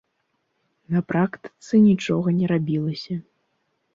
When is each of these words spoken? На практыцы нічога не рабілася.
На 0.93 1.01
практыцы 1.09 1.83
нічога 1.89 2.33
не 2.39 2.47
рабілася. 2.53 3.15